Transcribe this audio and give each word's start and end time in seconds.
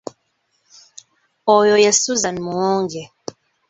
Oyo 1.55 1.75
ye 1.83 1.91
Suzan 2.01 2.37
Muwonge. 2.45 3.01